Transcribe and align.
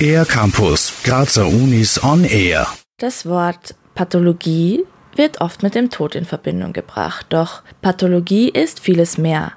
Air 0.00 0.24
Campus, 0.24 0.92
Grazer 1.04 1.46
Unis 1.46 2.02
on 2.02 2.24
Air. 2.24 2.66
Das 2.98 3.26
Wort 3.26 3.74
Pathologie 3.94 4.84
wird 5.14 5.40
oft 5.40 5.62
mit 5.62 5.74
dem 5.74 5.90
Tod 5.90 6.14
in 6.14 6.24
Verbindung 6.24 6.72
gebracht, 6.72 7.26
doch 7.28 7.62
Pathologie 7.82 8.48
ist 8.48 8.80
vieles 8.80 9.18
mehr. 9.18 9.52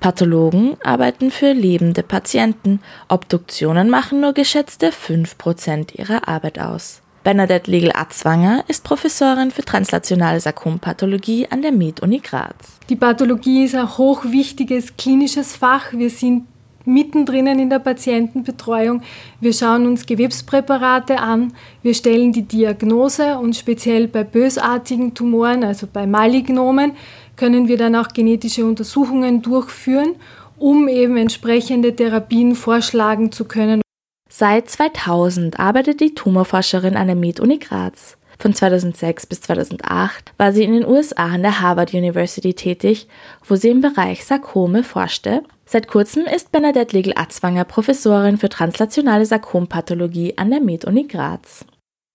Pathologen 0.00 0.76
arbeiten 0.82 1.30
für 1.30 1.52
lebende 1.52 2.02
Patienten, 2.02 2.80
Obduktionen 3.08 3.90
machen 3.90 4.20
nur 4.20 4.32
geschätzte 4.32 4.90
5% 4.90 5.98
ihrer 5.98 6.28
Arbeit 6.28 6.58
aus. 6.58 7.02
Bernadette 7.22 7.70
Legel-Atzwanger 7.70 8.64
ist 8.68 8.82
Professorin 8.82 9.50
für 9.50 9.62
translationale 9.62 10.40
Sarkompathologie 10.40 11.48
an 11.50 11.60
der 11.60 11.72
Med-Uni 11.72 12.20
Graz. 12.20 12.54
Die 12.88 12.96
Pathologie 12.96 13.64
ist 13.64 13.74
ein 13.74 13.98
hochwichtiges 13.98 14.96
klinisches 14.96 15.54
Fach. 15.54 15.92
Wir 15.92 16.08
sind 16.08 16.46
mittendrin 16.84 17.46
in 17.46 17.70
der 17.70 17.78
Patientenbetreuung. 17.78 19.02
Wir 19.40 19.52
schauen 19.52 19.86
uns 19.86 20.06
Gewebspräparate 20.06 21.18
an, 21.18 21.52
wir 21.82 21.94
stellen 21.94 22.32
die 22.32 22.42
Diagnose 22.42 23.38
und 23.38 23.56
speziell 23.56 24.08
bei 24.08 24.24
bösartigen 24.24 25.14
Tumoren, 25.14 25.64
also 25.64 25.86
bei 25.92 26.06
Malignomen, 26.06 26.92
können 27.36 27.68
wir 27.68 27.78
dann 27.78 27.96
auch 27.96 28.08
genetische 28.08 28.64
Untersuchungen 28.66 29.40
durchführen, 29.40 30.16
um 30.58 30.88
eben 30.88 31.16
entsprechende 31.16 31.96
Therapien 31.96 32.54
vorschlagen 32.54 33.32
zu 33.32 33.46
können. 33.46 33.80
Seit 34.28 34.70
2000 34.70 35.58
arbeitet 35.58 36.00
die 36.00 36.14
Tumorforscherin 36.14 36.96
an 36.96 37.06
der 37.08 37.16
Med-Uni 37.16 37.58
Graz. 37.58 38.16
Von 38.40 38.54
2006 38.54 39.26
bis 39.26 39.42
2008 39.42 40.32
war 40.38 40.52
sie 40.52 40.64
in 40.64 40.72
den 40.72 40.86
USA 40.86 41.26
an 41.26 41.42
der 41.42 41.60
Harvard 41.60 41.92
University 41.92 42.54
tätig, 42.54 43.06
wo 43.46 43.54
sie 43.54 43.68
im 43.68 43.82
Bereich 43.82 44.24
Sarkome 44.24 44.82
forschte. 44.82 45.42
Seit 45.66 45.88
kurzem 45.88 46.24
ist 46.24 46.50
Bernadette 46.50 46.96
Legel-Atzwanger 46.96 47.64
Professorin 47.64 48.38
für 48.38 48.48
translationale 48.48 49.26
Sarkompathologie 49.26 50.38
an 50.38 50.50
der 50.50 50.60
Med-Uni 50.60 51.04
Graz. 51.04 51.66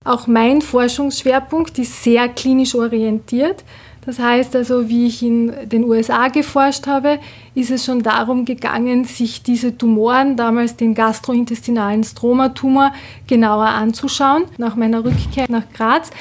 Auch 0.03 0.25
mein 0.25 0.63
Forschungsschwerpunkt 0.63 1.77
ist 1.77 2.03
sehr 2.03 2.27
klinisch 2.29 2.73
orientiert. 2.73 3.63
Das 4.05 4.19
heißt 4.19 4.55
also, 4.55 4.87
wie 4.87 5.07
ich 5.07 5.23
in 5.23 5.51
den 5.69 5.83
USA 5.83 6.27
geforscht 6.27 6.85
habe, 6.87 7.19
ist 7.55 7.71
es 7.71 7.85
schon 7.85 8.03
darum 8.03 8.45
gegangen, 8.45 9.05
sich 9.05 9.41
diese 9.41 9.77
Tumoren, 9.77 10.35
damals 10.37 10.75
den 10.75 10.93
gastrointestinalen 10.93 12.03
Stromatumor, 12.03 12.93
genauer 13.27 13.65
anzuschauen. 13.65 14.43
Nach 14.57 14.75
meiner 14.75 15.03
Rückkehr 15.03 15.45
nach 15.49 15.63
Graz 15.73 16.11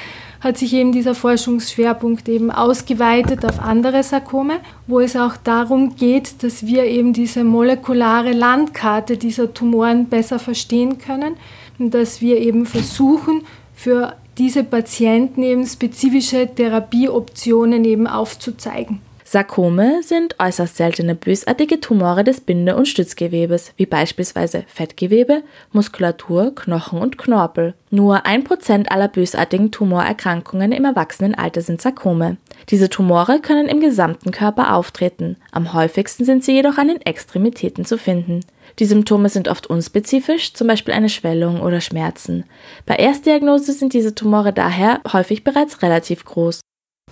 hat 0.40 0.58
sich 0.58 0.74
eben 0.74 0.92
dieser 0.92 1.14
Forschungsschwerpunkt 1.14 2.28
eben 2.28 2.50
ausgeweitet 2.50 3.46
auf 3.46 3.60
andere 3.60 4.02
Sarkome, 4.02 4.60
wo 4.86 5.00
es 5.00 5.16
auch 5.16 5.36
darum 5.42 5.96
geht, 5.96 6.42
dass 6.42 6.66
wir 6.66 6.84
eben 6.84 7.14
diese 7.14 7.44
molekulare 7.44 8.32
Landkarte 8.32 9.16
dieser 9.16 9.54
Tumoren 9.54 10.06
besser 10.06 10.38
verstehen 10.38 10.98
können 10.98 11.36
und 11.78 11.94
dass 11.94 12.20
wir 12.20 12.38
eben 12.38 12.66
versuchen, 12.66 13.42
für 13.74 14.14
diese 14.38 14.64
Patienten 14.64 15.42
eben 15.42 15.66
spezifische 15.66 16.48
Therapieoptionen 16.52 17.84
eben 17.84 18.06
aufzuzeigen. 18.06 19.00
Sarkome 19.34 20.04
sind 20.04 20.36
äußerst 20.38 20.76
seltene 20.76 21.16
bösartige 21.16 21.80
Tumore 21.80 22.22
des 22.22 22.40
Binde- 22.40 22.76
und 22.76 22.86
Stützgewebes, 22.86 23.72
wie 23.76 23.84
beispielsweise 23.84 24.62
Fettgewebe, 24.68 25.42
Muskulatur, 25.72 26.54
Knochen 26.54 27.00
und 27.00 27.18
Knorpel. 27.18 27.74
Nur 27.90 28.26
ein 28.26 28.44
Prozent 28.44 28.92
aller 28.92 29.08
bösartigen 29.08 29.72
Tumorerkrankungen 29.72 30.70
im 30.70 30.84
Erwachsenenalter 30.84 31.62
sind 31.62 31.82
Sarkome. 31.82 32.36
Diese 32.68 32.88
Tumore 32.88 33.40
können 33.40 33.66
im 33.66 33.80
gesamten 33.80 34.30
Körper 34.30 34.72
auftreten. 34.72 35.36
Am 35.50 35.74
häufigsten 35.74 36.24
sind 36.24 36.44
sie 36.44 36.52
jedoch 36.52 36.78
an 36.78 36.86
den 36.86 37.00
Extremitäten 37.00 37.84
zu 37.84 37.98
finden. 37.98 38.38
Die 38.78 38.86
Symptome 38.86 39.30
sind 39.30 39.48
oft 39.48 39.66
unspezifisch, 39.66 40.54
zum 40.54 40.68
Beispiel 40.68 40.94
eine 40.94 41.08
Schwellung 41.08 41.60
oder 41.60 41.80
Schmerzen. 41.80 42.44
Bei 42.86 42.94
Erstdiagnose 42.94 43.72
sind 43.72 43.94
diese 43.94 44.14
Tumore 44.14 44.52
daher 44.52 45.00
häufig 45.12 45.42
bereits 45.42 45.82
relativ 45.82 46.24
groß. 46.24 46.60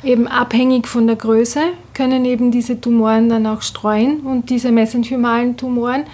Eben 0.02 0.26
abhängig 0.26 0.88
von 0.88 1.06
der 1.06 1.14
Größe 1.14 1.60
können 1.94 2.24
eben 2.24 2.50
diese 2.50 2.80
Tumoren 2.80 3.28
dann 3.28 3.46
auch 3.46 3.62
streuen 3.62 4.20
und 4.20 4.50
diese 4.50 4.72
mesenchymalen 4.72 5.56
Tumoren 5.56 6.04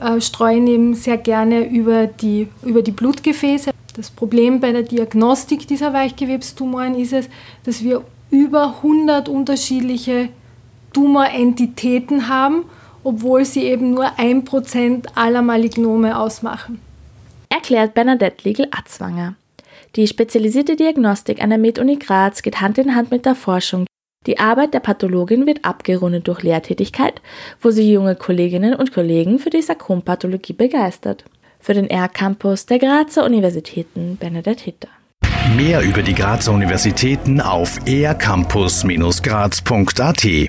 äh, 0.00 0.20
streuen 0.20 0.66
eben 0.66 0.94
sehr 0.94 1.16
gerne 1.16 1.64
über 1.68 2.06
die, 2.08 2.48
über 2.64 2.82
die 2.82 2.90
Blutgefäße. 2.90 3.70
Das 3.94 4.10
Problem 4.10 4.60
bei 4.60 4.72
der 4.72 4.82
Diagnostik 4.82 5.68
dieser 5.68 5.92
Weichgewebstumoren 5.92 6.96
ist 6.96 7.12
es, 7.12 7.28
dass 7.64 7.84
wir 7.84 8.02
über 8.30 8.78
100 8.78 9.28
unterschiedliche 9.28 10.28
Tumorentitäten 10.92 12.28
haben 12.28 12.64
obwohl 13.06 13.44
sie 13.44 13.62
eben 13.62 13.92
nur 13.92 14.18
ein 14.18 14.44
Prozent 14.44 15.16
aller 15.16 15.40
Malignome 15.40 16.18
ausmachen. 16.18 16.80
Erklärt 17.48 17.94
Bernadette 17.94 18.42
Liegel-Atzwanger. 18.42 19.36
Die 19.96 20.06
spezialisierte 20.06 20.76
Diagnostik 20.76 21.42
an 21.42 21.50
der 21.50 21.58
Med-Uni 21.58 21.96
Graz 21.96 22.42
geht 22.42 22.60
Hand 22.60 22.78
in 22.78 22.94
Hand 22.94 23.10
mit 23.10 23.26
der 23.26 23.34
Forschung. 23.34 23.86
Die 24.26 24.38
Arbeit 24.38 24.74
der 24.74 24.80
Pathologin 24.80 25.46
wird 25.46 25.64
abgerundet 25.64 26.26
durch 26.26 26.42
Lehrtätigkeit, 26.42 27.22
wo 27.60 27.70
sie 27.70 27.92
junge 27.92 28.16
Kolleginnen 28.16 28.74
und 28.74 28.92
Kollegen 28.92 29.38
für 29.38 29.50
die 29.50 29.62
Sarkompathologie 29.62 30.52
begeistert. 30.52 31.24
Für 31.60 31.74
den 31.74 31.88
R-Campus 31.88 32.66
der 32.66 32.78
Grazer 32.78 33.24
Universitäten 33.24 34.16
Bernadette 34.16 34.64
Hitter. 34.64 34.88
Mehr 35.56 35.82
über 35.82 36.02
die 36.02 36.14
Grazer 36.14 36.52
Universitäten 36.52 37.40
auf 37.40 37.78
ercampus-graz.at 37.86 40.48